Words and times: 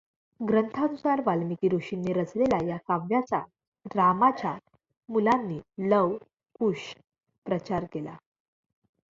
ग्रंथानुसार 0.39 1.21
वाल्मीकी 1.25 1.69
ऋषींनी 1.69 2.13
रचलेल्या 2.13 2.59
या 2.67 2.77
काव्याचा 2.87 3.39
रामाच्या 3.95 4.55
मुलांनी 5.09 5.59
लव 5.89 6.15
कुश 6.59 6.93
प्रचार 7.45 7.85
केला. 7.93 8.15